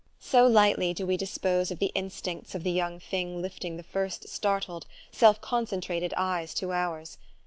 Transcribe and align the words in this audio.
So 0.19 0.47
lightly 0.47 0.95
do 0.95 1.05
we 1.05 1.15
dispose 1.15 1.69
of 1.69 1.77
the 1.77 1.91
instincts 1.93 2.55
of 2.55 2.63
the 2.63 2.71
young 2.71 2.99
thing 2.99 3.39
lifting 3.39 3.77
the 3.77 3.83
first 3.83 4.27
startled, 4.29 4.87
self 5.11 5.39
concentrated 5.41 6.11
eyes 6.17 6.55
to 6.55 6.71
ours. 6.73 7.19